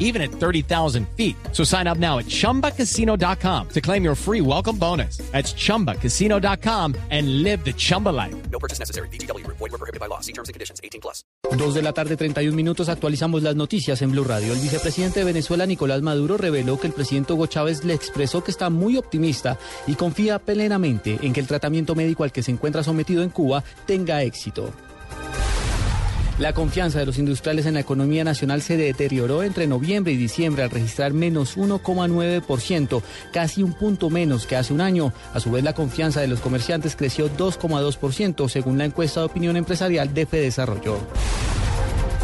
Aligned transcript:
even 0.00 0.20
at 0.20 0.32
30,000 0.32 1.06
feet. 1.16 1.36
So 1.52 1.62
sign 1.62 1.86
up 1.86 1.98
now 1.98 2.18
at 2.18 2.26
chumbacasino.com 2.26 3.68
to 3.68 3.80
claim 3.80 4.02
your 4.02 4.16
free 4.16 4.40
welcome 4.40 4.76
bonus. 4.76 5.18
That's 5.30 5.54
chumbacasino.com 5.54 6.96
and 7.10 7.44
live 7.44 7.64
the 7.64 7.72
Chumba 7.72 8.08
life. 8.08 8.34
No 8.50 8.58
purchase 8.58 8.80
necessary. 8.80 9.08
BGW. 9.10 9.46
Void 9.46 9.60
were 9.60 9.78
prohibited 9.78 10.00
by 10.00 10.06
law. 10.06 10.20
See 10.20 10.32
terms 10.32 10.48
and 10.48 10.54
conditions. 10.54 10.80
18 10.82 11.00
plus. 11.00 11.22
Dos 11.56 11.74
de 11.74 11.82
la 11.82 11.92
tarde, 11.92 12.16
31 12.16 12.54
minutos, 12.54 12.88
actualizamos 12.88 13.42
las 13.42 13.56
noticias 13.56 14.02
en 14.02 14.12
Blue 14.12 14.24
Radio. 14.24 14.52
El 14.52 14.60
vicepresidente 14.60 15.20
de 15.20 15.24
Venezuela, 15.24 15.66
Nicolás 15.66 16.00
Maduro, 16.00 16.36
reveló 16.36 16.78
que 16.78 16.86
el 16.86 16.92
presidente 16.92 17.32
Hugo 17.32 17.46
Chávez 17.46 17.84
le 17.84 17.94
expresó 17.94 18.44
que 18.44 18.50
está 18.50 18.70
muy 18.70 18.96
optimista 18.96 19.58
y 19.86 19.94
confía 19.94 20.38
plenamente 20.38 21.18
en 21.22 21.32
que 21.32 21.40
el 21.40 21.46
tratamiento 21.46 21.94
médico 21.94 22.24
al 22.24 22.32
que 22.32 22.42
se 22.42 22.52
encuentra 22.52 22.84
sometido 22.84 23.22
en 23.22 23.30
Cuba 23.30 23.64
tenga 23.86 24.22
éxito. 24.22 24.72
La 26.40 26.54
confianza 26.54 26.98
de 26.98 27.04
los 27.04 27.18
industriales 27.18 27.66
en 27.66 27.74
la 27.74 27.80
economía 27.80 28.24
nacional 28.24 28.62
se 28.62 28.78
deterioró 28.78 29.42
entre 29.42 29.66
noviembre 29.66 30.12
y 30.12 30.16
diciembre 30.16 30.62
al 30.62 30.70
registrar 30.70 31.12
menos 31.12 31.58
1,9%, 31.58 33.02
casi 33.30 33.62
un 33.62 33.74
punto 33.74 34.08
menos 34.08 34.46
que 34.46 34.56
hace 34.56 34.72
un 34.72 34.80
año. 34.80 35.12
A 35.34 35.40
su 35.40 35.50
vez, 35.50 35.62
la 35.62 35.74
confianza 35.74 36.22
de 36.22 36.28
los 36.28 36.40
comerciantes 36.40 36.96
creció 36.96 37.28
2,2%, 37.28 38.48
según 38.48 38.78
la 38.78 38.86
encuesta 38.86 39.20
de 39.20 39.26
opinión 39.26 39.54
empresarial 39.58 40.14
de 40.14 40.24
Desarrollo. 40.24 40.96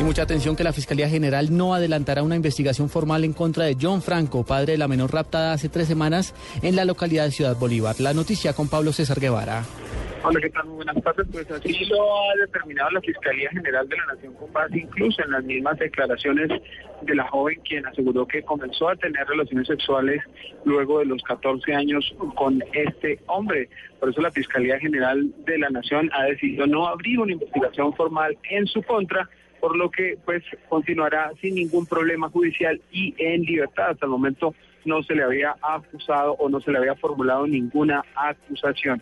Y 0.01 0.03
mucha 0.03 0.23
atención 0.23 0.57
que 0.57 0.65
la 0.65 0.73
Fiscalía 0.73 1.11
General 1.11 1.55
no 1.55 1.75
adelantará 1.75 2.23
una 2.23 2.37
investigación 2.37 2.89
formal 2.89 3.23
en 3.23 3.35
contra 3.35 3.67
de 3.67 3.77
John 3.79 4.01
Franco, 4.01 4.45
padre 4.45 4.73
de 4.73 4.79
la 4.79 4.89
menor 4.89 5.13
raptada 5.13 5.53
hace 5.53 5.69
tres 5.69 5.89
semanas 5.89 6.33
en 6.63 6.75
la 6.75 6.87
localidad 6.87 7.27
de 7.27 7.33
Ciudad 7.33 7.57
Bolívar. 7.57 8.01
La 8.01 8.15
noticia 8.15 8.55
con 8.55 8.69
Pablo 8.69 8.95
César 8.95 9.21
Guevara. 9.21 9.67
Hola, 10.29 10.41
¿qué 10.41 10.51
tal? 10.51 10.67
Muy 10.67 10.77
buenas 10.79 11.01
tardes. 11.05 11.25
Pues 11.31 11.49
así 11.53 11.85
lo 11.85 12.03
ha 12.03 12.35
determinado 12.35 12.91
la 12.91 13.01
Fiscalía 13.01 13.49
General 13.51 13.89
de 13.89 13.97
la 13.97 14.07
Nación 14.07 14.35
con 14.35 14.53
base 14.53 14.81
incluso 14.81 15.23
en 15.23 15.31
las 15.31 15.45
mismas 15.45 15.79
declaraciones 15.79 16.49
de 17.03 17.15
la 17.15 17.29
joven 17.29 17.61
quien 17.61 17.87
aseguró 17.87 18.27
que 18.27 18.43
comenzó 18.43 18.89
a 18.89 18.97
tener 18.97 19.25
relaciones 19.25 19.69
sexuales 19.69 20.21
luego 20.65 20.99
de 20.99 21.05
los 21.05 21.23
14 21.23 21.73
años 21.73 22.13
con 22.35 22.61
este 22.73 23.21
hombre. 23.27 23.69
Por 24.01 24.09
eso 24.11 24.21
la 24.21 24.33
Fiscalía 24.33 24.81
General 24.81 25.33
de 25.45 25.59
la 25.59 25.71
Nación 25.71 26.11
ha 26.13 26.25
decidido 26.25 26.67
no 26.67 26.89
abrir 26.89 27.21
una 27.21 27.31
investigación 27.31 27.95
formal 27.95 28.37
en 28.51 28.67
su 28.67 28.83
contra 28.83 29.31
por 29.61 29.77
lo 29.77 29.93
que 29.93 30.19
pues 30.25 30.43
continuará 30.69 31.31
sin 31.41 31.55
ningún 31.55 31.87
problema 31.87 32.29
judicial 32.31 32.81
y 32.91 33.15
en 33.19 33.43
libertad. 33.43 33.91
Hasta 33.91 34.07
el 34.07 34.11
momento 34.11 34.57
no 34.85 35.05
se 35.05 35.15
le 35.15 35.23
había 35.23 35.55
acusado 35.63 36.33
o 36.33 36.49
no 36.49 36.61
se 36.61 36.73
le 36.73 36.79
había 36.79 36.97
formulado 36.97 37.47
ninguna 37.47 38.05
acusación. 38.17 39.01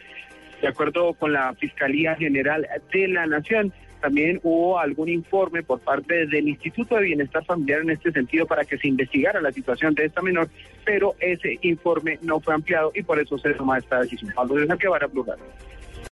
De 0.64 0.70
acuerdo 0.70 1.12
con 1.12 1.30
la 1.34 1.52
Fiscalía 1.52 2.14
General 2.14 2.66
de 2.90 3.08
la 3.08 3.26
Nación, 3.26 3.70
también 4.00 4.40
hubo 4.42 4.78
algún 4.78 5.10
informe 5.10 5.62
por 5.62 5.78
parte 5.80 6.26
del 6.26 6.48
Instituto 6.48 6.94
de 6.94 7.02
Bienestar 7.02 7.44
Familiar 7.44 7.82
en 7.82 7.90
este 7.90 8.10
sentido 8.12 8.46
para 8.46 8.64
que 8.64 8.78
se 8.78 8.88
investigara 8.88 9.42
la 9.42 9.52
situación 9.52 9.94
de 9.94 10.06
esta 10.06 10.22
menor, 10.22 10.48
pero 10.82 11.16
ese 11.20 11.58
informe 11.60 12.18
no 12.22 12.40
fue 12.40 12.54
ampliado 12.54 12.92
y 12.94 13.02
por 13.02 13.20
eso 13.20 13.36
se 13.36 13.52
toma 13.52 13.76
esta 13.76 14.00
decisión. 14.00 14.32
Pablo 14.34 14.54
de 14.54 14.74
Guevara, 14.74 15.06
plural. 15.06 15.36